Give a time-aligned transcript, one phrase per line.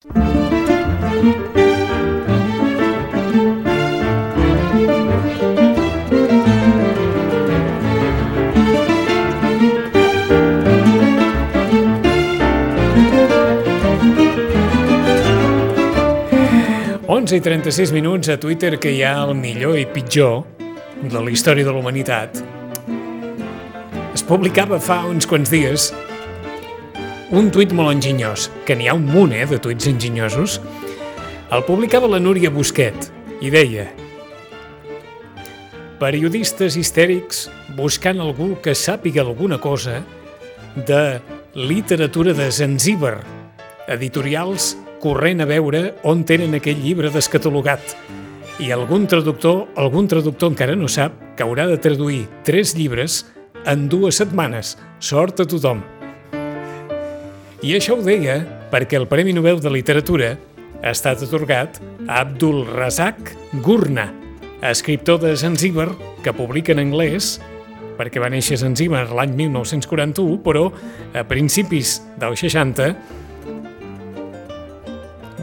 [0.00, 0.16] 11
[17.36, 20.48] i 36 minuts a Twitter que hi ha el millor i pitjor
[21.02, 22.40] de la història de la humanitat.
[24.16, 25.92] Es publicava fa uns quants dies
[27.30, 30.60] un tuit molt enginyós, que n'hi ha un munt, eh, de tuits enginyosos.
[31.50, 33.10] El publicava la Núria Busquet
[33.40, 33.88] i deia
[36.00, 40.00] Periodistes histèrics buscant algú que sàpiga alguna cosa
[40.74, 41.20] de
[41.54, 43.20] literatura de Zanzíbar,
[43.86, 47.94] editorials corrent a veure on tenen aquell llibre descatalogat.
[48.60, 53.26] I algun traductor, algun traductor encara no sap que haurà de traduir tres llibres
[53.66, 54.78] en dues setmanes.
[55.00, 55.84] Sort a tothom.
[57.60, 58.38] I això ho deia
[58.72, 60.30] perquè el Premi Nobel de Literatura
[60.80, 64.06] ha estat atorgat a Abdul Razak Gurna,
[64.64, 65.90] escriptor de Zanzíbar
[66.24, 67.34] que publica en anglès
[67.98, 70.70] perquè va néixer a Zanzíbar l'any 1941, però
[71.12, 72.88] a principis dels 60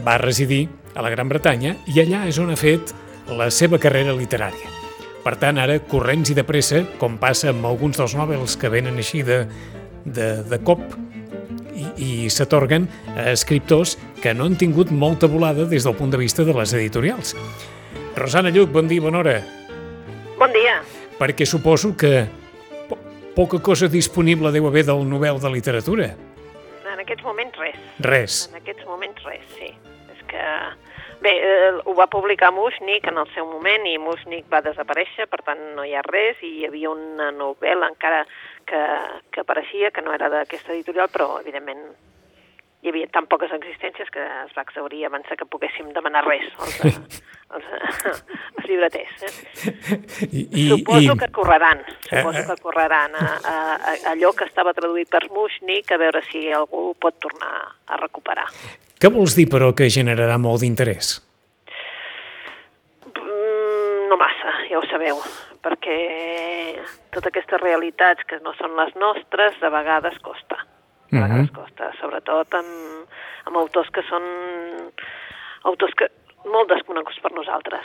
[0.02, 0.64] va residir
[0.98, 2.96] a la Gran Bretanya i allà és on ha fet
[3.30, 4.74] la seva carrera literària.
[5.22, 8.98] Per tant, ara, corrents i de pressa, com passa amb alguns dels nòvels que venen
[8.98, 9.44] així de,
[10.02, 10.82] de, de cop
[11.78, 16.20] i, i s'atorguen a escriptors que no han tingut molta volada des del punt de
[16.20, 17.36] vista de les editorials.
[18.18, 19.36] Rosana Lluc, bon dia, bona hora.
[20.38, 20.80] Bon dia.
[21.18, 22.26] Perquè suposo que
[22.88, 22.98] po
[23.34, 26.10] poca cosa disponible deu haver del Nobel de Literatura.
[26.88, 27.78] En aquests moments res.
[28.02, 28.38] Res.
[28.50, 29.72] En aquests moments res, sí.
[30.14, 30.44] És que...
[31.18, 35.40] Bé, eh, ho va publicar Mushnik en el seu moment i Mushnik va desaparèixer, per
[35.46, 38.20] tant no hi ha res, i hi havia una novel·la encara
[38.68, 38.82] que,
[39.32, 41.88] que apareixia, que no era d'aquesta editorial, però evidentment
[42.82, 46.76] hi havia tan poques existències que es va exaurir abans que poguéssim demanar res als,
[47.56, 47.64] als,
[48.54, 49.24] als llibreters.
[49.26, 49.32] Eh?
[50.30, 51.18] I, i, Suposo i...
[51.18, 52.46] que correran, suposo Eh, eh.
[52.46, 56.92] que correran a, a, a allò que estava traduït per Mushnik, a veure si algú
[57.02, 58.46] pot tornar a recuperar.
[58.98, 61.16] Què vols dir, però, que generarà molt d'interès?
[63.10, 65.18] Mm, no massa, ja ho sabeu,
[65.68, 66.80] perquè
[67.12, 70.64] totes aquestes realitats que no són les nostres, de vegades costa.
[71.10, 71.24] De Mhm.
[71.26, 73.04] vegades costa, sobretot amb,
[73.44, 74.22] amb autors que són
[75.64, 76.08] autors que
[76.48, 77.84] molt desconeguts per nosaltres.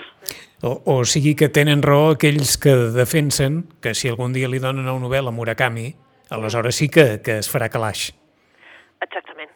[0.61, 4.88] O, o sigui que tenen raó aquells que defensen que si algun dia li donen
[4.88, 5.93] una novel·la a Murakami,
[6.29, 8.13] aleshores sí que, que es farà calaix.
[9.01, 9.51] Exactament.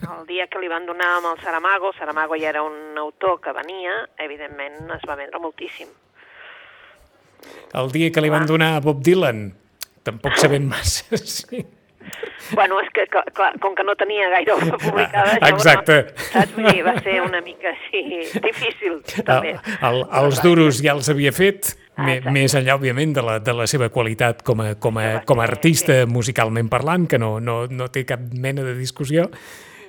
[0.00, 3.52] El dia que li van donar amb el Saramago, Saramago ja era un autor que
[3.52, 5.88] venia, evidentment es va vendre moltíssim.
[7.78, 9.50] El dia que li van donar a Bob Dylan,
[10.06, 11.18] tampoc sabem massa.
[11.18, 11.64] Sí.
[12.54, 13.04] Bueno, és que,
[13.36, 15.96] clar, com que no tenia gaire obra publicada, això, Exacte.
[16.08, 16.54] No, saps?
[16.54, 19.52] Vull dir, va ser una mica així difícil, també.
[19.58, 22.32] El, el, els duros ja els havia fet, Exacte.
[22.32, 25.48] més enllà, òbviament, de la, de la seva qualitat com a, com a, com a
[25.48, 29.28] artista musicalment parlant, que no, no, no té cap mena de discussió,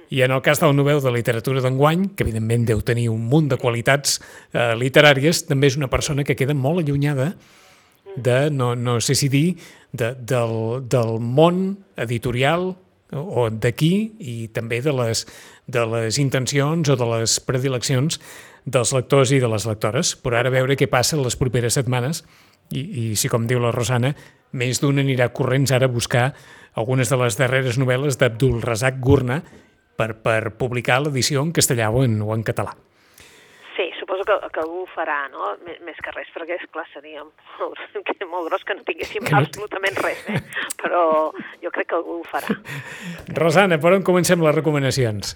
[0.09, 3.49] i en el cas del Nobel de Literatura d'enguany, que evidentment deu tenir un munt
[3.51, 4.17] de qualitats
[4.53, 7.35] eh, literàries, també és una persona que queda molt allunyada
[8.17, 9.59] de, no, no sé si dir,
[9.93, 12.73] de, del, del món editorial
[13.13, 15.23] o d'aquí i també de les,
[15.65, 18.19] de les intencions o de les predileccions
[18.65, 20.13] dels lectors i de les lectores.
[20.17, 22.23] Però ara veure què passa les properes setmanes
[22.69, 24.13] i, i si, com diu la Rosana,
[24.53, 26.31] més d'un anirà corrents ara a buscar
[26.77, 29.41] algunes de les darreres novel·les d'Abdul Razak Gurna
[29.99, 32.71] per, per publicar l'edició en castellà o en, o en català.
[33.79, 35.53] Sí, suposo que, que algú ho farà, no?
[35.63, 37.79] M més que res, perquè, és clar seria molt,
[38.33, 40.41] molt gros que no tinguéssim Que no- absolutament res, eh?
[40.81, 41.03] Però
[41.63, 42.51] jo crec que algú ho farà.
[43.39, 45.31] Rosana, per on comencem les recomanacions?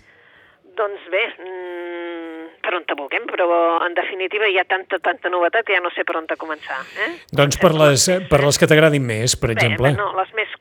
[0.76, 3.48] Doncs bé, mm, per on te vulguem, però
[3.86, 6.80] en definitiva hi ha tanta, tanta novetat que ja no sé per on te començar.
[7.06, 7.10] Eh?
[7.32, 9.92] Doncs per les, per les que t'agradin més, per exemple.
[9.94, 10.52] Bé, no, les més,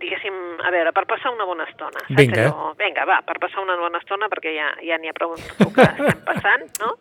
[0.00, 2.02] diguéssim, a veure, per passar una bona estona.
[2.06, 2.46] Saps Vinga.
[2.48, 2.72] Allò?
[2.78, 6.24] Vinga, va, per passar una bona estona, perquè ja ja n'hi ha prou que estem
[6.26, 6.94] passant, no?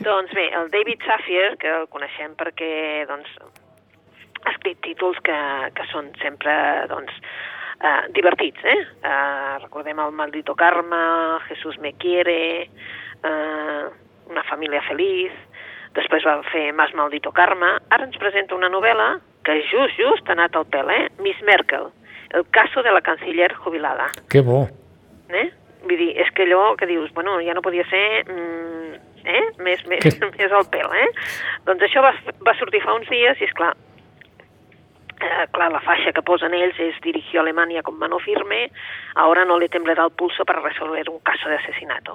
[0.00, 2.72] Doncs bé, el David Safier, que el coneixem perquè,
[3.10, 3.30] doncs,
[4.44, 5.38] ha escrit títols que,
[5.76, 6.52] que són sempre,
[6.92, 7.16] doncs,
[7.80, 8.78] eh, divertits, eh?
[9.04, 9.58] eh?
[9.64, 12.68] Recordem el Maldito Karma, Jesús me quiere,
[13.24, 13.88] eh,
[14.30, 15.32] Una família feliç,
[15.96, 20.36] després va fer Más Maldito Karma, ara ens presenta una novel·la que just, just ha
[20.36, 21.08] anat al pèl, eh?
[21.18, 21.88] Miss Merkel,
[22.30, 24.08] el caso de la canciller jubilada.
[24.28, 24.68] Que bo.
[25.28, 25.50] Eh?
[25.82, 28.94] Vull dir, és que allò que dius, bueno, ja no podia ser mm,
[29.24, 29.44] eh?
[29.58, 31.08] més, més, Que- més al pèl, eh?
[31.66, 32.12] Doncs això va,
[32.46, 33.74] va sortir fa uns dies i, és clar,
[35.20, 38.70] Eh, clar, la faixa que posen ells és dirigió a Alemanya com mano firme,
[39.20, 42.14] ahora no le temblarà el pulso per resolver un caso de asesinato.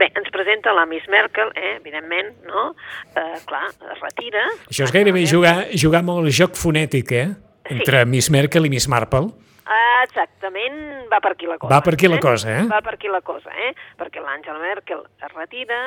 [0.00, 2.70] Bé, ens presenta la Miss Merkel, eh, evidentment, no?
[3.12, 4.46] Eh, clar, es retira.
[4.70, 7.28] Això és gairebé jugar, jugar amb el joc fonètic, eh?
[7.68, 8.08] Entre sí.
[8.08, 9.34] Miss Merkel i Miss Marple.
[9.66, 11.72] Exactament, va per aquí la cosa.
[11.74, 12.66] Va per aquí la cosa, eh?
[12.70, 13.72] Va per aquí la cosa, eh?
[13.98, 15.80] Perquè l'Àngela Merkel es retira,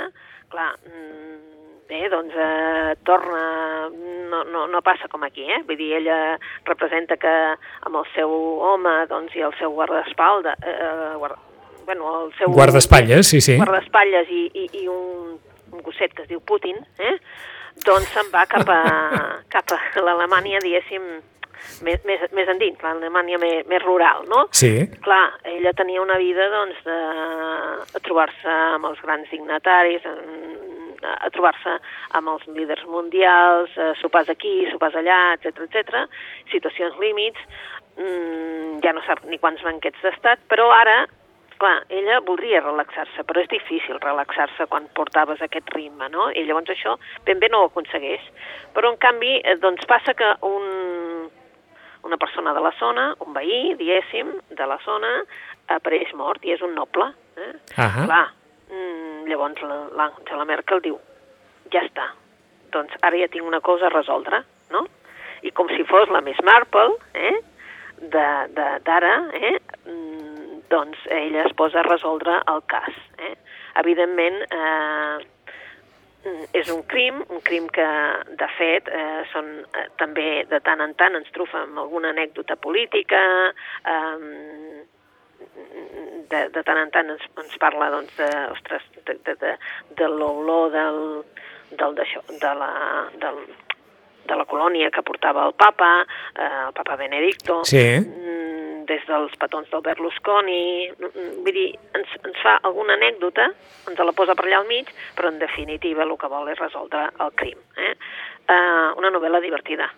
[0.51, 1.37] clar, mmm,
[1.89, 3.43] bé, doncs eh, torna,
[4.29, 5.61] no, no, no passa com aquí, eh?
[5.67, 6.17] Vull dir, ella
[6.67, 7.35] representa que
[7.87, 8.33] amb el seu
[8.69, 11.39] home doncs, i el seu guardaespalda, eh, guarda,
[11.87, 12.51] bueno, el seu...
[12.53, 13.55] Guardaespatlles, sí, sí.
[13.57, 15.39] Guardaespatlles i, i, i un,
[15.71, 17.15] un gosset que es diu Putin, eh?
[17.85, 18.79] doncs se'n va cap a,
[19.55, 21.05] cap a l'Alemanya, diguéssim,
[21.85, 24.45] més, més, més endins, l'Alemanya més, més rural, no?
[24.55, 24.73] Sí.
[25.05, 25.25] Clar,
[25.55, 30.05] ella tenia una vida, doncs, de trobar-se amb els grans dignataris,
[31.03, 31.77] a trobar-se
[32.17, 36.03] amb els líders mundials, eh, sopars aquí, sopars allà, etc etc,
[36.51, 37.39] situacions límits,
[37.97, 41.05] mm, ja no sap ni quants banquets d'estat, però ara,
[41.59, 46.29] clar, ella voldria relaxar-se, però és difícil relaxar-se quan portaves aquest ritme, no?
[46.31, 46.95] I llavors això
[47.27, 48.23] ben bé no ho aconsegueix.
[48.73, 50.63] Però, en canvi, eh, doncs passa que un,
[52.09, 55.13] una persona de la zona, un veí, diguéssim, de la zona,
[55.69, 57.11] apareix mort i és un noble.
[57.37, 57.53] Eh?
[57.77, 58.05] Uh -huh.
[58.09, 58.27] Clar,
[58.69, 59.61] Mm, llavors
[59.97, 60.97] l'Angela Merkel diu,
[61.73, 62.11] ja està,
[62.73, 64.85] doncs ara ja tinc una cosa a resoldre, no?
[65.41, 67.37] I com si fos la Miss Marple, eh?
[68.85, 69.55] d'ara, eh?
[69.87, 72.93] Mm, doncs ella es posa a resoldre el cas.
[73.17, 73.33] Eh?
[73.81, 75.17] Evidentment, eh,
[76.53, 77.87] és un crim, un crim que,
[78.39, 82.57] de fet, eh, són, eh, també de tant en tant ens trufa amb alguna anècdota
[82.59, 83.21] política,
[83.93, 84.83] eh,
[86.29, 89.55] de, de tant en tant ens, ens parla doncs, de, ostres, de, de, de,
[90.01, 91.01] de l'olor del,
[91.71, 92.71] del, de, la,
[93.23, 93.41] del,
[94.27, 95.91] de la colònia que portava el papa,
[96.35, 97.85] eh, el papa Benedicto, sí.
[98.89, 103.51] Mm, des dels petons del Berlusconi, mm, vull dir, ens, ens fa alguna anècdota,
[103.87, 107.09] ens la posa per allà al mig, però en definitiva el que vol és resoldre
[107.19, 107.57] el crim.
[107.77, 107.95] Eh?
[108.47, 109.89] Eh, una novel·la divertida,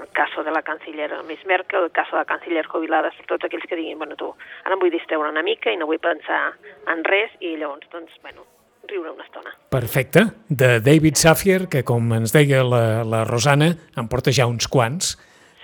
[0.00, 3.66] el caso de la canciller Miss Merkel, el caso de la canciller jubilada, tots aquells
[3.68, 4.34] que diguin, bueno, tu,
[4.64, 6.54] ara em vull distreure una mica i no vull pensar
[6.86, 8.44] en res, i llavors, doncs, bueno,
[8.88, 9.52] riure una estona.
[9.70, 10.26] Perfecte.
[10.48, 15.16] De David Safier, que com ens deia la, la Rosana, en porta ja uns quants.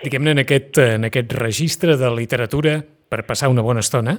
[0.03, 4.17] Diguem-ne en, aquest, en aquest registre de literatura per passar una bona estona,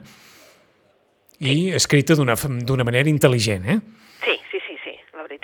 [1.41, 1.71] i sí.
[1.75, 3.79] escrita d'una manera intel·ligent, eh?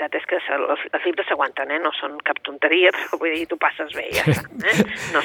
[0.01, 1.79] veritat és que els, els llibres s'aguanten, eh?
[1.83, 4.49] no són cap tonteria, però vull dir, tu passes bé, ja està.
[4.65, 4.87] Eh?
[5.15, 5.23] No,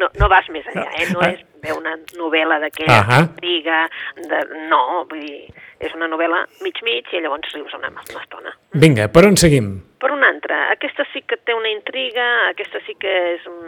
[0.00, 1.06] no, no vas més allà, eh?
[1.14, 3.22] no és bé una novel·la d'aquella uh -huh.
[3.24, 3.78] intriga,
[4.16, 4.40] de...
[4.68, 5.46] no, vull dir,
[5.80, 8.52] és una novel·la mig-mig i llavors rius una, una estona.
[8.72, 9.80] Vinga, per on seguim?
[9.98, 10.70] Per una altra.
[10.72, 13.64] Aquesta sí que té una intriga, aquesta sí que és un,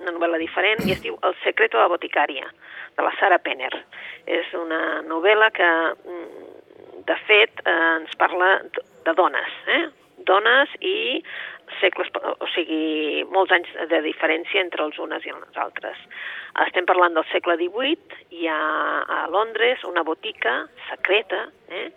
[0.00, 2.48] una novel·la diferent i es diu El secreto de la boticària,
[2.96, 3.72] de la Sara Penner.
[4.26, 6.50] És una novel·la que mm,
[7.10, 8.52] de fet, eh, ens parla
[9.06, 9.82] de dones, eh?
[10.28, 11.22] dones i
[11.80, 15.98] segles, o sigui, molts anys de diferència entre els unes i les altres.
[16.66, 18.58] Estem parlant del segle XVIII, hi ha
[19.04, 21.88] a Londres una botica secreta eh,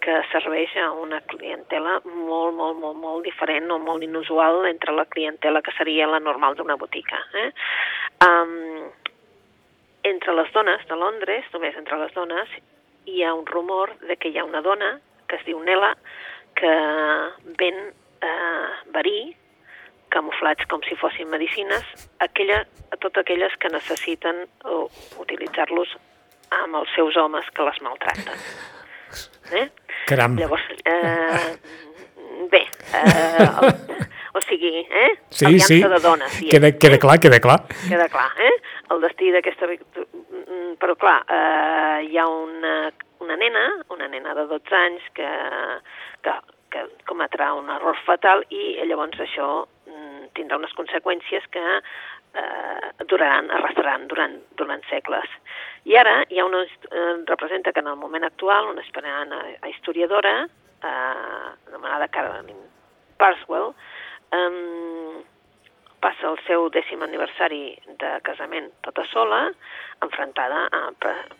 [0.00, 5.06] que serveix a una clientela molt, molt, molt, molt diferent o molt inusual entre la
[5.10, 7.18] clientela que seria la normal d'una botica.
[7.42, 7.50] Eh?
[8.24, 8.88] Um,
[10.08, 12.56] entre les dones de Londres, només entre les dones,
[13.08, 14.98] hi ha un rumor de que hi ha una dona
[15.28, 15.94] que es diu Nela
[16.58, 16.74] que
[17.60, 17.90] ven
[18.22, 19.18] eh, verí
[20.14, 21.84] camuflats com si fossin medicines
[22.24, 24.46] aquella, a totes aquelles que necessiten
[25.20, 25.96] utilitzar-los
[26.62, 28.46] amb els seus homes que les maltraten.
[29.52, 29.66] Eh?
[30.08, 30.36] Caram.
[30.40, 31.52] Llavors, eh,
[32.52, 32.62] bé,
[32.96, 33.74] eh, el,
[34.32, 35.10] o sigui, eh?
[35.30, 35.82] Sí, Aliança sí.
[35.82, 36.32] de dones.
[36.32, 37.60] Sí, queda, queda clar, queda clar.
[37.88, 38.54] Queda clar, eh?
[38.92, 39.68] El destí d'aquesta...
[40.78, 42.74] Però clar, eh, hi ha una,
[43.24, 45.30] una nena, una nena de 12 anys que,
[46.22, 46.34] que,
[46.72, 49.48] que cometrà un error fatal i llavors això
[49.88, 55.28] mm, tindrà unes conseqüències que eh, duraran, arrastraran durant, durant segles.
[55.88, 59.34] I ara hi ha una, eh, representa que en el moment actual una esperant
[59.68, 62.68] historiadora eh, anomenada Caroline
[63.18, 63.72] Parswell
[64.32, 65.24] um,
[66.00, 69.40] passa el seu dècim aniversari de casament tota sola,
[70.04, 70.82] enfrontada a,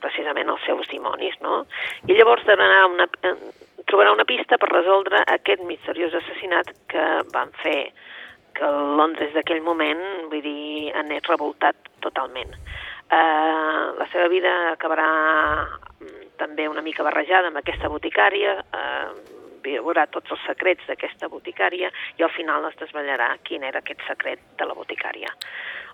[0.02, 1.62] precisament als seus dimonis, no?
[2.08, 3.06] I llavors una,
[3.88, 7.90] trobarà una pista per resoldre aquest misteriós assassinat que van fer
[8.58, 8.68] que
[8.98, 10.00] Londres d'aquell moment,
[10.32, 12.54] vull dir, anés revoltat totalment.
[13.08, 15.08] Uh, la seva vida acabarà
[15.64, 21.90] mm, també una mica barrejada amb aquesta boticària, uh, veurà tots els secrets d'aquesta boticària
[22.18, 25.32] i al final es desvetllarà quin era aquest secret de la boticària.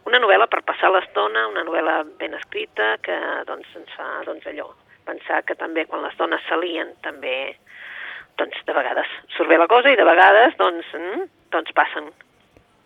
[0.08, 3.16] Una novel·la per passar l'estona, una novel·la ben escrita que
[3.48, 4.68] doncs, ens fa doncs, allò,
[5.06, 7.54] pensar que també quan les dones s'alien també
[8.40, 12.10] doncs de vegades surt bé la cosa i de vegades doncs, mm, doncs passen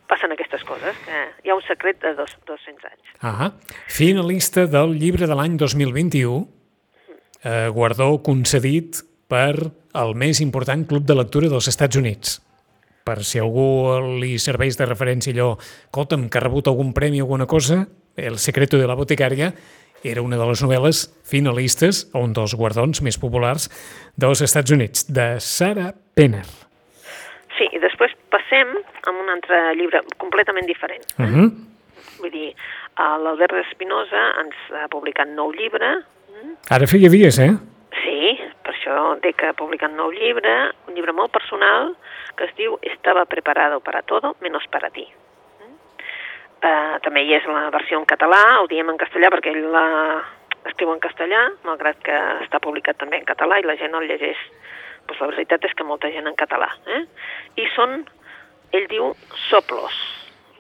[0.08, 3.10] passen aquestes coses, que hi ha un secret de dos, 200 anys.
[3.20, 3.50] Ah,
[3.92, 6.48] finalista del llibre de l'any 2021,
[7.44, 12.38] eh, guardó concedit per el més important club de lectura dels Estats Units.
[13.04, 13.68] Per si algú
[14.20, 17.86] li serveix de referència allò, escolta'm, que ha rebut algun premi o alguna cosa,
[18.18, 19.52] El secreto de la boticària
[20.04, 23.68] era una de les novel·les finalistes a un dels guardons més populars
[24.16, 26.46] dels Estats Units, de Sarah Penner.
[27.58, 31.04] Sí, i després passem a un altre llibre completament diferent.
[31.18, 31.48] Uh -huh.
[32.20, 32.54] Vull dir,
[32.98, 36.02] l'Albert Espinosa ens ha publicat nou llibre.
[36.70, 37.52] Ara feia dies, eh?
[38.02, 41.96] Sí, per això dic que ha publicat nou llibre, un llibre molt personal
[42.36, 45.06] que es diu Estava preparado para todo menos para ti.
[46.58, 49.84] Uh, també hi és la versió en català, ho diem en castellà perquè ell la
[50.66, 54.38] escriu en castellà, malgrat que està publicat també en català i la gent el llegeix.
[55.08, 56.68] Pues la veritat és que molta gent en català.
[56.96, 57.02] Eh?
[57.62, 58.02] I són,
[58.76, 59.12] ell diu,
[59.48, 59.96] soplos.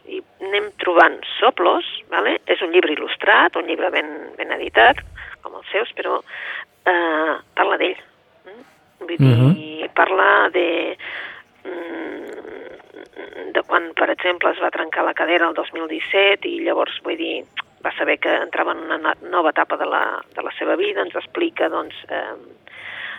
[0.08, 2.38] I anem trobant soplos, vale?
[2.48, 5.02] és un llibre il·lustrat, un llibre ben, ben editat,
[5.42, 7.98] com els seus, però eh, parla d'ell.
[8.46, 8.62] Mm?
[9.02, 9.90] Vull dir, uh -huh.
[9.98, 10.68] parla de
[13.54, 17.42] de quan, per exemple, es va trencar la cadera el 2017 i llavors, vull dir,
[17.84, 20.04] va saber que entrava en una nova etapa de la,
[20.34, 22.34] de la seva vida, ens explica, doncs, eh,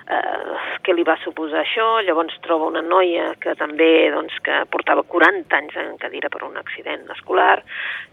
[0.10, 5.06] eh, què li va suposar això, llavors troba una noia que també, doncs, que portava
[5.08, 7.62] 40 anys en cadira per un accident escolar,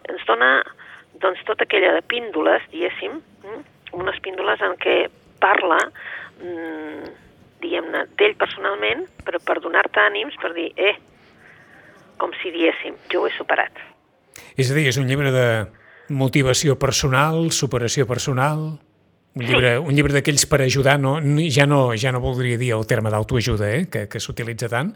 [0.08, 0.50] ens dona,
[1.22, 3.62] doncs, tota aquella de píndoles, diguéssim, mm,
[3.98, 4.98] unes píndoles en què
[5.40, 5.80] parla,
[6.40, 7.12] mm,
[7.60, 10.94] diguem-ne, d'ell personalment, però per donar-te ànims, per dir, eh,
[12.18, 13.72] com si diéssim, jo ho he superat.
[14.56, 15.46] És a dir, és un llibre de
[16.08, 18.78] motivació personal, superació personal,
[19.36, 19.84] un llibre, sí.
[19.84, 21.18] un llibre d'aquells per ajudar, no,
[21.52, 24.94] ja, no, ja no voldria dir el terme d'autoajuda, eh, que, que s'utilitza tant,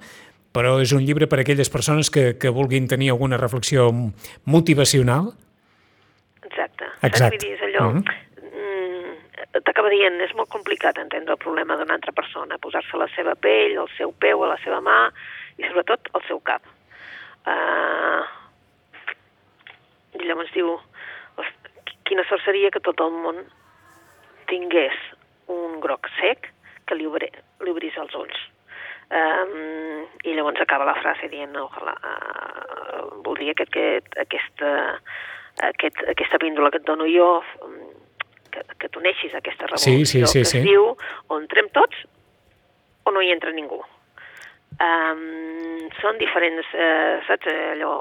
[0.56, 3.90] però és un llibre per a aquelles persones que, que vulguin tenir alguna reflexió
[4.44, 5.34] motivacional.
[6.42, 6.88] Exacte.
[7.02, 7.36] Exacte.
[7.36, 7.90] Vull dir, és allò...
[7.90, 8.18] Uh -huh.
[9.50, 13.72] T'acaba dient, és molt complicat entendre el problema d'una altra persona, posar-se la seva pell,
[13.82, 15.10] el seu peu, a la seva mà
[15.58, 16.62] i sobretot el seu cap.
[17.48, 18.24] Uh,
[20.20, 20.74] I llavors diu,
[22.08, 23.44] quina sort seria que tot el món
[24.50, 24.96] tingués
[25.50, 26.50] un groc sec
[26.86, 27.30] que li, obri,
[27.62, 28.40] li obrís els ulls.
[29.10, 34.74] Um, I llavors acaba la frase dient, ojalà, uh, voldria que aquest, aquesta,
[35.70, 37.30] aquest, aquesta píndola que et dono jo,
[38.50, 40.62] que, que tu neixis aquesta revolució sí, sí, sí, que es sí.
[40.66, 42.04] diu o entrem tots
[43.06, 43.80] o no hi entra ningú.
[44.78, 47.94] Um, són diferents, eh, saps, allò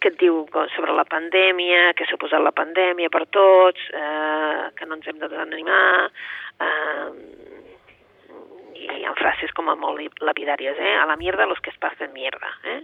[0.00, 4.88] que et diu sobre la pandèmia, que ha suposat la pandèmia per tots, eh, que
[4.88, 6.10] no ens hem de desanimar,
[6.66, 7.08] eh,
[8.80, 10.96] i ha frases com a molt lapidàries, eh?
[10.96, 12.80] A la mierda los que es pasen mierda, eh?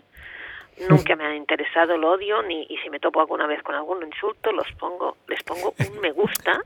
[0.88, 4.04] Nunca me ha interesado el odio, ni y si me topo alguna vez con algún
[4.04, 6.60] insulto, los pongo, les pongo un me gusta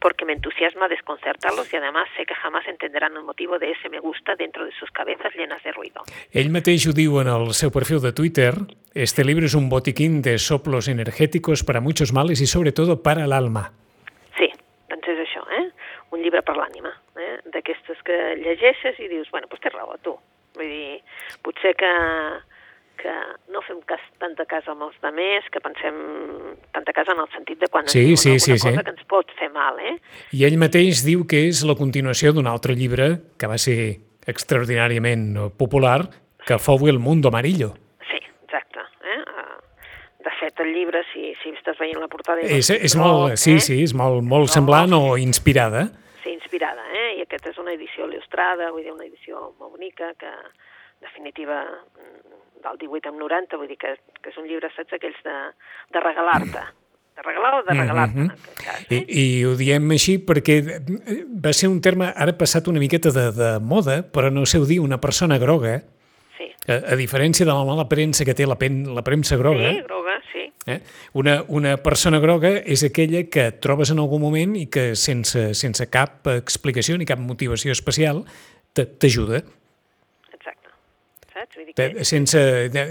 [0.00, 4.00] porque me entusiasma desconcertarlos y además sé que jamás entenderán el motivo de ese me
[4.00, 6.02] gusta dentro de sus cabezas llenas de ruido.
[6.32, 8.54] Ell mateix ho diu en el seu perfil de Twitter.
[8.94, 13.24] Este libro es un botiquín de soplos energéticos para muchos males y sobre todo para
[13.24, 13.72] el alma.
[14.38, 14.48] Sí,
[14.88, 15.66] doncs és això, eh?
[16.14, 17.38] Un llibre per l'ànima, eh?
[17.52, 20.16] D'aquestes que llegeixes i dius, bueno, doncs té raó, tu.
[20.56, 21.02] Vull dir,
[21.44, 21.90] potser que
[22.98, 23.14] que
[23.54, 25.96] no fem cas, tanta casa amb els demés, que pensem
[26.74, 28.68] tanta casa en el sentit de quan sí, ens sí, sí, alguna sí.
[28.74, 29.94] cosa que ens pot fer mal, eh?
[30.36, 33.78] I ell mateix diu que és la continuació d'un altre llibre que va ser
[34.28, 36.02] extraordinàriament popular,
[36.46, 37.74] que fou El mundo amarillo.
[38.10, 38.80] Sí, exacte.
[39.04, 39.18] Eh?
[40.24, 42.44] De fet, el llibre, si, si estàs veient la portada...
[42.44, 43.64] És, és molt, sí, eh?
[43.64, 45.86] sí, és molt, molt semblant o inspirada.
[46.22, 47.10] Sí, inspirada, eh?
[47.18, 51.62] I aquesta és una edició il·lustrada, vull dir, una edició molt bonica, que, en definitiva,
[52.70, 55.36] del 18 amb 90, vull dir que, que és un llibre, saps, aquells de,
[55.94, 56.64] de regalar-te.
[57.18, 58.24] De regalar o de regalar-te, Mhm.
[58.24, 58.84] en aquest cas.
[58.94, 60.58] I, I ho diem així perquè
[61.44, 64.66] va ser un terme ara passat una miqueta de, de moda, però no sé ho
[64.66, 65.82] dir, una persona groga,
[66.38, 66.46] Sí.
[66.70, 69.80] a, a diferència de la mala premsa que té la, pen, la premsa groga, Sí,
[69.82, 70.52] groga, sí.
[70.70, 70.80] Eh?
[71.14, 75.88] Una, una persona groga és aquella que trobes en algun moment i que sense, sense
[75.90, 78.22] cap explicació ni cap motivació especial
[78.74, 79.42] t'ajuda.
[81.38, 81.54] Saps?
[81.54, 82.04] Vull dir que...
[82.08, 82.40] Sense,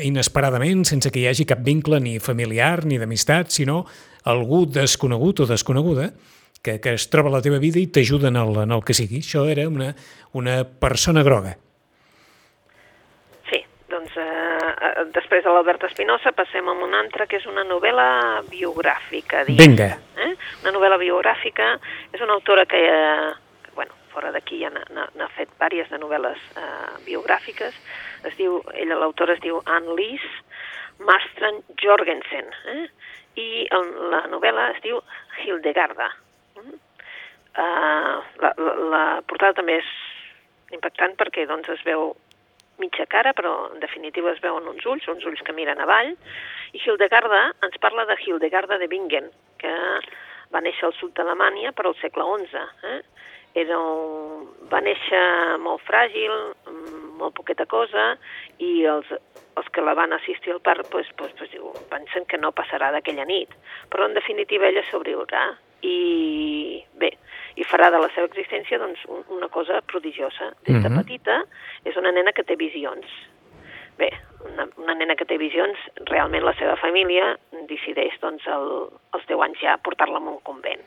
[0.07, 3.81] inesperadament, sense que hi hagi cap vincle ni familiar ni d'amistat, sinó
[4.27, 6.11] algú desconegut o desconeguda
[6.63, 8.95] que, que es troba a la teva vida i t'ajuda en, el, en el que
[8.95, 9.19] sigui.
[9.23, 9.91] Això era una,
[10.39, 11.57] una persona groga.
[13.49, 13.61] Sí,
[13.91, 18.09] doncs eh, després de l'Albert Espinosa passem a una altra que és una novel·la
[18.47, 19.43] biogràfica.
[19.47, 19.75] Diguem.
[19.75, 19.91] Vinga.
[20.23, 20.33] Eh?
[20.63, 21.73] Una novel·la biogràfica,
[22.15, 23.31] és una autora que, eh,
[23.67, 26.67] que bueno, fora d'aquí ja n'ha fet diverses de novel·les eh,
[27.05, 27.75] biogràfiques.
[28.27, 30.25] Es diu, ella, l'autora es diu Anne Lis
[30.99, 32.51] Marstrand Jorgensen.
[32.73, 32.85] Eh?
[33.37, 35.01] I el, la novel·la es diu
[35.43, 36.09] Hildegarda.
[37.57, 39.91] Uh, la, la, la portada també és
[40.75, 42.11] impactant perquè doncs, es veu
[42.77, 46.13] mitja cara, però en definitiva es veuen uns ulls, uns ulls que miren avall,
[46.73, 49.31] i Hildegarda ens parla de Hildegarda de Bingen,
[49.61, 49.73] que
[50.53, 52.65] va néixer al sud d'Alemanya per al segle XI.
[52.91, 52.99] Eh?
[53.57, 54.45] Era un...
[54.67, 55.19] Va néixer
[55.63, 56.33] molt fràgil,
[57.17, 58.09] molt poqueta cosa,
[58.59, 59.07] i els,
[59.57, 62.91] els que la van assistir al parc pues, pues, pues, diu, pensen que no passarà
[62.93, 63.53] d'aquella nit.
[63.93, 65.45] Però en definitiva ella sobreviurà
[65.87, 67.13] i bé,
[67.57, 69.01] i farà de la seva existència doncs,
[69.33, 70.51] una cosa prodigiosa.
[70.67, 71.41] Des de petita
[71.85, 73.07] és una nena que té visions.
[73.97, 74.11] Bé,
[74.45, 75.79] una, una nena que té visions,
[76.11, 77.31] realment la seva família
[77.69, 78.67] decideix doncs, el,
[79.17, 80.85] als 10 anys ja portar-la a un convent.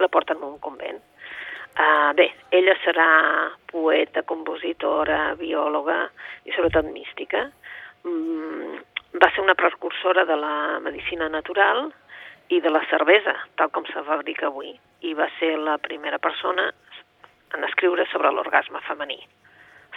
[0.00, 1.00] La porten a un convent.
[1.72, 3.08] Uh, bé, ella serà
[3.70, 6.04] poeta, compositora, biòloga
[6.44, 7.46] i sobretot mística.
[8.04, 8.76] Mm,
[9.22, 11.86] va ser una precursora de la medicina natural
[12.52, 16.68] i de la cervesa, tal com se fabrica avui, i va ser la primera persona
[17.56, 19.20] en escriure sobre l'orgasme femení.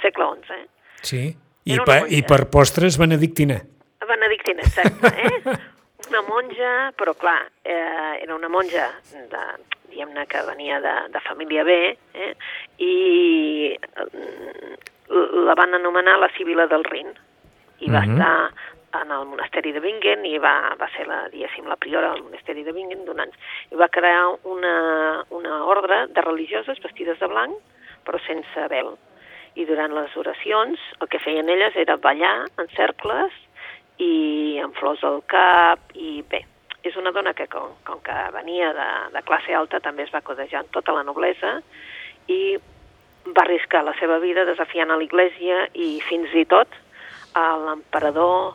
[0.02, 0.66] Segle XI, eh?
[1.02, 1.24] Sí,
[1.66, 3.60] i, pa, i per postres benedictina.
[4.06, 5.56] Benedictina, exacte, eh?
[6.10, 9.44] una monja, però clar, eh, era una monja de,
[9.90, 12.34] diguem-ne que venia de, de família B, eh?
[12.78, 13.78] i
[15.46, 17.14] la van anomenar la Sibila del Rin,
[17.80, 18.14] i va uh -huh.
[18.14, 18.52] estar
[19.02, 22.64] en el monasteri de Bingen i va, va ser, la, diguéssim, la priora del monasteri
[22.64, 23.34] de Bingen donant,
[23.72, 27.58] i va crear una, una ordre de religioses vestides de blanc,
[28.06, 28.96] però sense vel.
[29.56, 33.32] I durant les oracions el que feien elles era ballar en cercles
[34.02, 36.42] i amb flors al cap i bé,
[36.84, 40.24] és una dona que com, com que venia de, de classe alta també es va
[40.26, 41.60] codejar amb tota la noblesa
[42.32, 42.58] i
[43.26, 46.76] va arriscar la seva vida desafiant a l'Iglésia i fins i tot
[47.36, 48.54] a l'emperador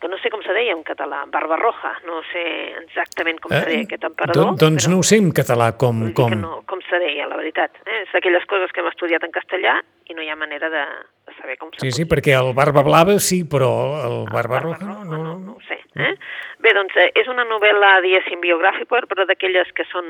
[0.00, 2.42] que no sé com se deia en català, Barbarroja, no sé
[2.84, 3.60] exactament com eh?
[3.60, 4.50] se deia aquest emperador.
[4.52, 6.04] Don, doncs no ho sé en català com...
[6.16, 6.34] Com...
[6.38, 7.80] No, com se deia, la veritat.
[7.84, 8.02] Eh?
[8.04, 10.84] És d'aquelles coses que hem estudiat en castellà i no hi ha manera de,
[11.28, 13.70] de saber com se Sí, sí, perquè el Barba Blava sí, però
[14.06, 15.80] el Barbarroja no, no, no, no ho sé.
[15.98, 16.14] Eh?
[16.62, 20.06] Bé, doncs eh, és una novel·la, diguéssim, biogràfica, però d'aquelles que són,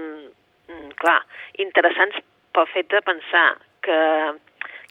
[0.68, 1.20] mm, clar,
[1.64, 2.20] interessants
[2.56, 3.48] pel fet de pensar
[3.84, 3.98] que,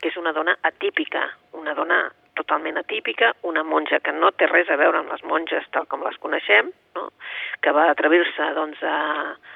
[0.02, 2.06] que és una dona atípica, una dona
[2.38, 6.06] totalment atípica, una monja que no té res a veure amb les monges tal com
[6.06, 7.10] les coneixem, no?
[7.62, 8.98] que va atrevir-se doncs, a,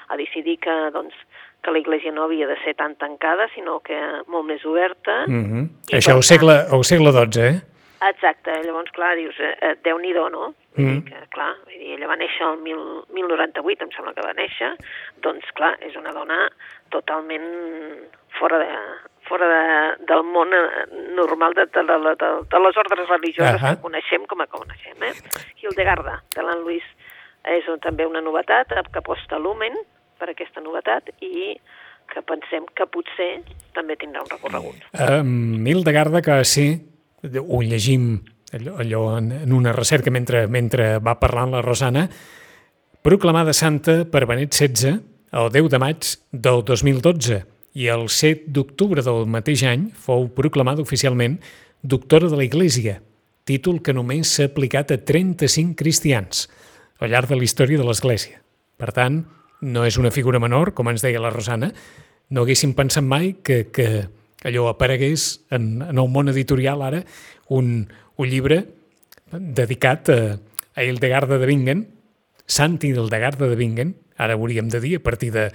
[0.10, 1.16] a decidir que, doncs,
[1.62, 5.26] que la iglesia no havia de ser tan tancada, sinó que molt més oberta.
[5.28, 5.68] Mm -hmm.
[5.98, 7.62] Això al segle, al segle XII, eh?
[8.02, 10.56] Exacte, llavors, clar, dius, eh, eh Déu-n'hi-do, no?
[10.76, 11.04] Mm -hmm.
[11.04, 12.82] que, clar, vull dir, ella va néixer el mil,
[13.14, 14.72] 1098, em sembla que va néixer,
[15.22, 16.50] doncs, clar, és una dona
[16.90, 17.48] totalment
[18.40, 18.74] fora de,
[19.32, 19.64] fora de,
[20.10, 23.76] del món eh, normal de, de, de, de, de les ordres religioses uh -huh.
[23.76, 24.98] que coneixem com a coneixem.
[25.08, 25.14] Eh?
[25.62, 26.84] Hildegarda, de l'Anne Luis,
[27.58, 29.74] és un, també una novetat, que aposta Lumen
[30.20, 31.56] per aquesta novetat i
[32.12, 33.42] que pensem que potser
[33.74, 34.76] també tindrà un recorregut.
[34.94, 36.68] Um, Hildegarda, que sí,
[37.24, 38.20] ho llegim
[38.54, 42.10] allò, allò en, en una recerca mentre, mentre va parlant la Rosana,
[43.02, 45.00] proclamada santa per Benet XVI
[45.32, 50.84] el 10 de maig del 2012 i el 7 d'octubre del mateix any fou proclamada
[50.84, 51.38] oficialment
[51.82, 53.00] doctora de la Iglesia,
[53.48, 56.48] títol que només s'ha aplicat a 35 cristians
[57.02, 58.42] al llarg de la història de l'Església.
[58.78, 59.24] Per tant,
[59.62, 61.72] no és una figura menor, com ens deia la Rosana,
[62.32, 64.06] no haguéssim pensat mai que, que
[64.48, 67.02] allò aparegués en, en el món editorial ara
[67.50, 68.64] un, un llibre
[69.32, 70.22] dedicat a,
[70.76, 71.86] a Hildegarda de Bingen,
[72.52, 75.50] Sant Hildegarda de Bingen, ara hauríem de dir a partir de,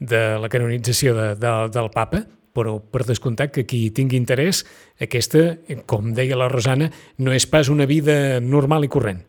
[0.00, 2.24] de la canonització de, de, del papa,
[2.56, 4.64] però per descomptat que qui tingui interès,
[5.00, 6.88] aquesta, com deia la Rosana,
[7.22, 9.20] no és pas una vida normal i corrent.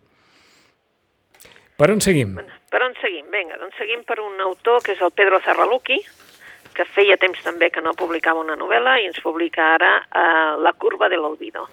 [1.77, 2.35] Per on seguim?
[2.71, 3.27] Per on seguim?
[3.33, 5.99] Vinga, doncs seguim per un autor que és el Pedro Zarraluki,
[6.77, 10.71] que feia temps també que no publicava una novel·la i ens publica ara eh, La
[10.73, 11.65] curva de l'olvido.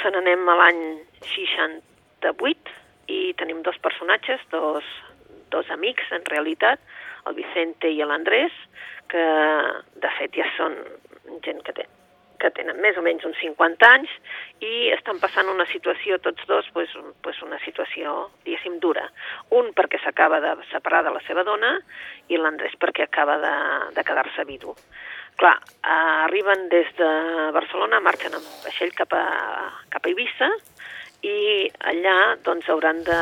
[0.00, 0.82] Se n'anem a l'any
[1.28, 2.72] 68
[3.12, 4.88] i tenim dos personatges, dos,
[5.54, 6.80] dos amics en realitat,
[7.28, 8.54] el Vicente i l'Andrés,
[9.12, 9.24] que
[10.02, 10.78] de fet ja són
[11.44, 11.88] gent que té
[12.42, 14.10] que tenen més o menys uns 50 anys
[14.66, 16.90] i estan passant una situació, tots dos, pues,
[17.22, 19.04] pues una situació, diguéssim, dura.
[19.54, 21.76] Un perquè s'acaba de separar de la seva dona
[22.28, 23.54] i l'Andrés perquè acaba de,
[23.94, 24.74] de quedar-se vidu.
[25.38, 25.54] Clar,
[25.94, 27.12] arriben des de
[27.54, 29.24] Barcelona, marxen amb vaixell cap a,
[29.94, 30.50] cap a Eivissa
[31.22, 33.20] i allà doncs hauran de,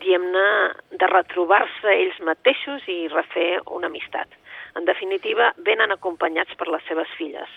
[0.00, 0.48] diguem-ne,
[1.00, 4.28] de retrobar-se ells mateixos i refer una amistat.
[4.76, 7.48] En definitiva, venen acompanyats per les seves filles,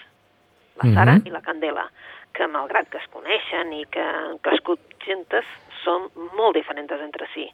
[0.81, 1.27] la Sara mm -hmm.
[1.27, 1.89] i la Candela,
[2.33, 5.45] que malgrat que es coneixen i que han crescut gentes,
[5.83, 7.47] són molt diferents entre si.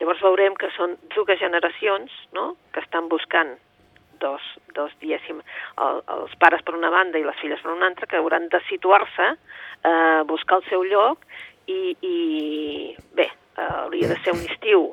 [0.00, 2.56] Llavors veurem que són dues generacions no?
[2.72, 3.56] que estan buscant
[4.20, 4.42] dos,
[4.74, 5.40] dos diguéssim,
[5.84, 8.60] el, els pares per una banda i les filles per una altra, que hauran de
[8.68, 9.28] situar-se,
[9.84, 11.24] eh, buscar el seu lloc
[11.66, 14.88] i, i bé, hauria de ser un estiu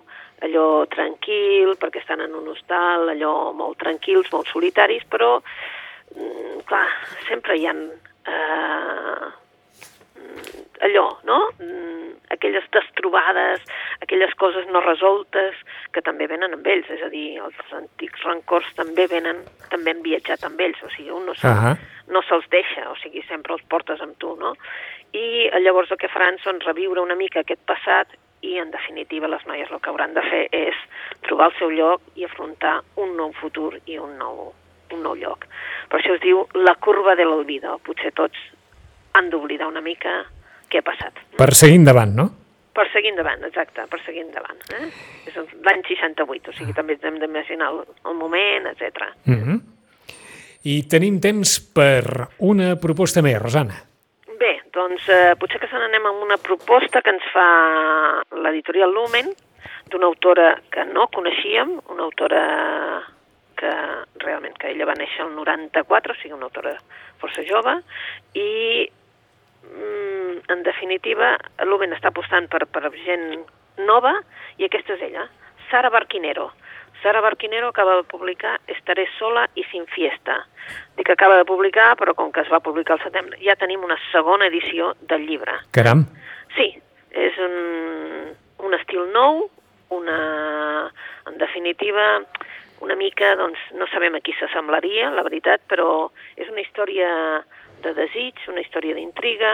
[0.45, 5.39] allò tranquil, perquè estan en un hostal, allò molt tranquils, molt solitaris, però,
[6.15, 6.87] mm, clar,
[7.27, 9.31] sempre hi ha eh,
[10.81, 11.39] allò, no?
[11.59, 13.61] Mm, aquelles destrobades,
[14.01, 15.55] aquelles coses no resoltes
[15.93, 20.03] que també venen amb ells, és a dir, els antics rancors també venen, també han
[20.03, 21.77] viatjat amb ells, o sigui, un no se'ls uh -huh.
[22.07, 24.55] no se deixa, o sigui, sempre els portes amb tu, no?
[25.13, 28.07] I llavors el que faran són reviure una mica aquest passat
[28.41, 30.77] i en definitiva les noies el que hauran de fer és
[31.27, 34.53] trobar el seu lloc i afrontar un nou futur i un nou,
[34.93, 35.47] un nou lloc.
[35.89, 37.77] Per això es diu la curva de l'olvido.
[37.85, 38.39] Potser tots
[39.15, 40.23] han d'oblidar una mica
[40.69, 41.21] què ha passat.
[41.39, 42.27] Per seguir endavant, no?
[42.75, 44.59] Per seguir endavant, exacte, per seguir endavant.
[44.75, 44.89] Eh?
[45.29, 46.79] És l'any 68, o sigui, ah.
[46.81, 49.13] també hem d'imaginar el, el moment, etc.
[49.23, 49.61] Mm -hmm.
[50.65, 53.77] I tenim temps per una proposta més, Rosana.
[54.75, 57.45] Doncs eh, potser que se n'anem amb una proposta que ens fa
[58.43, 59.29] l'editorial Lumen,
[59.87, 62.41] d'una autora que no coneixíem, una autora
[63.55, 63.71] que
[64.19, 66.75] realment que ella va néixer el 94, o sigui, una autora
[67.21, 67.77] força jove,
[68.35, 68.49] i
[69.63, 73.45] mm, en definitiva Lumen està apostant per, per gent
[73.79, 74.17] nova
[74.59, 75.29] i aquesta és ella,
[75.69, 76.49] Sara Barquinero.
[77.05, 80.39] Sara Barquinero acaba de publicar Estaré sola i sin fiesta.
[80.97, 83.83] Dic que acaba de publicar, però com que es va publicar al setembre, ja tenim
[83.85, 85.53] una segona edició del llibre.
[85.77, 86.01] Caram!
[86.55, 86.65] Sí,
[87.13, 87.53] és un,
[88.65, 89.43] un estil nou,
[89.93, 90.17] una,
[91.29, 92.07] en definitiva,
[92.81, 96.07] una mica, doncs, no sabem a qui s'assemblaria, la veritat, però
[96.41, 97.11] és una història
[97.85, 99.53] de desig, una història d'intriga,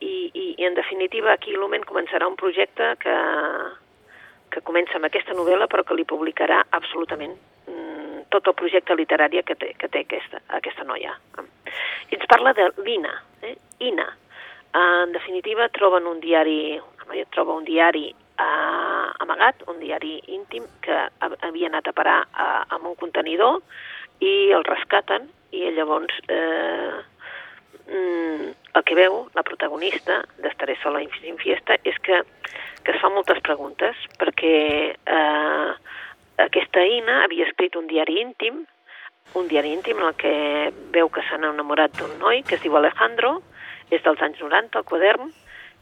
[0.00, 3.20] i, i, i en definitiva aquí l'Omen començarà un projecte que,
[4.50, 7.36] que comença amb aquesta novel·la però que li publicarà absolutament
[7.66, 11.14] mm, tot el projecte literari que té, que té aquesta, aquesta noia.
[12.10, 13.14] I ens parla de l'Ina,
[13.46, 13.56] eh?
[13.86, 14.06] Ina.
[14.76, 20.66] En definitiva, troben un diari, una noia troba un diari eh, amagat, un diari íntim
[20.84, 23.60] que havia anat a parar a, amb un contenidor
[24.22, 26.98] i el rescaten i llavors eh,
[27.88, 32.22] mm, el que veu la protagonista d'Estaré sola en fiesta és que
[32.84, 34.56] que es fa moltes preguntes, perquè
[34.94, 35.70] eh,
[36.46, 38.62] aquesta Ina havia escrit un diari íntim,
[39.38, 40.34] un diari íntim en el que
[40.94, 43.38] veu que s'ha enamorat d'un noi que es diu Alejandro,
[43.90, 45.30] és dels anys 90, el quadern,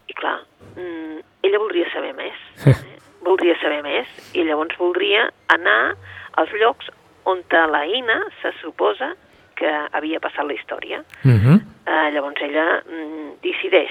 [0.09, 0.39] i clar,
[0.75, 2.77] mm, ella voldria saber més, eh?
[3.25, 5.95] voldria saber més, i llavors voldria anar
[6.41, 6.91] als llocs
[7.29, 9.15] on la Ina se suposa
[9.59, 11.03] que havia passat la història.
[11.25, 11.41] Uh mhm.
[11.45, 11.59] -huh.
[11.87, 13.91] eh, llavors ella mm, decideix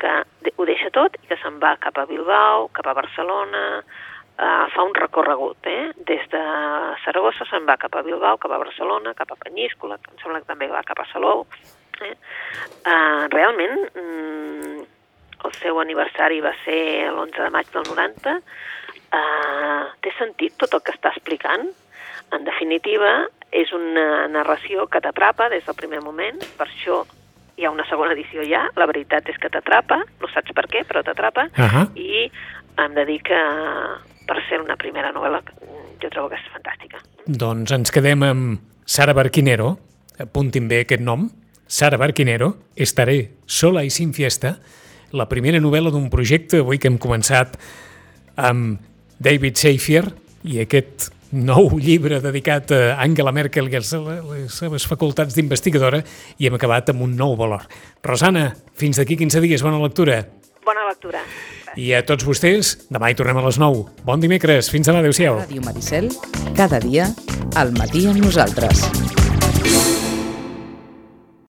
[0.00, 0.12] que
[0.56, 4.86] ho deixa tot i que se'n va cap a Bilbao, cap a Barcelona, eh, fa
[4.86, 5.92] un recorregut, eh?
[5.96, 6.44] Des de
[7.04, 10.40] Saragossa se'n va cap a Bilbao, cap a Barcelona, cap a Penyíscola, que em sembla
[10.40, 11.46] que també va cap a Salou.
[12.00, 12.14] Eh?
[12.86, 14.80] Eh, realment, mm,
[15.44, 18.40] el seu aniversari va ser l'11 de maig del 90.
[19.12, 21.68] Eh, té sentit tot el que està explicant?
[22.32, 27.02] En definitiva, és una narració que t'atrapa des del primer moment, per això
[27.60, 30.86] hi ha una segona edició ja, la veritat és que t'atrapa, no saps per què,
[30.88, 31.86] però t'atrapa, uh -huh.
[31.94, 32.30] i
[32.80, 33.40] em de dir que
[34.26, 35.42] per ser una primera novel·la
[36.00, 36.98] jo trobo que és fantàstica.
[37.26, 39.78] Doncs ens quedem amb Sara Barquinero,
[40.18, 41.30] apuntin bé aquest nom,
[41.66, 44.58] Sara Barquinero, Estaré sola i sin fiesta,
[45.12, 47.58] la primera novel·la d'un projecte avui que hem començat
[48.36, 48.80] amb
[49.18, 50.04] David Seifier
[50.44, 56.02] i aquest nou llibre dedicat a Angela Merkel i a les seves facultats d'investigadora
[56.38, 57.66] i hem acabat amb un nou valor.
[58.02, 60.24] Rosana, fins d'aquí 15 dies, bona lectura.
[60.66, 61.22] Bona lectura.
[61.78, 63.86] I a tots vostès, demà hi tornem a les 9.
[64.06, 65.38] Bon dimecres, fins demà, adeu-siau.
[65.44, 66.10] Ràdio Maricel,
[66.58, 67.08] cada dia,
[67.54, 69.19] al matí amb nosaltres.